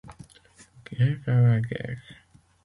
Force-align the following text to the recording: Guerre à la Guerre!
Guerre 0.83 1.21
à 1.27 1.31
la 1.41 1.59
Guerre! 1.61 2.01